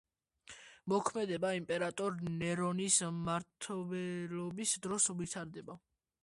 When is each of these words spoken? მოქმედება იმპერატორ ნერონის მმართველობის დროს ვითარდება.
მოქმედება 0.93 1.51
იმპერატორ 1.57 2.17
ნერონის 2.37 2.97
მმართველობის 3.19 4.75
დროს 4.87 5.07
ვითარდება. 5.21 5.79